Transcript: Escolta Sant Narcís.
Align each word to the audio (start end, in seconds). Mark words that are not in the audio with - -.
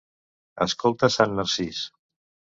Escolta 0.65 1.11
Sant 1.17 1.37
Narcís. 1.41 1.85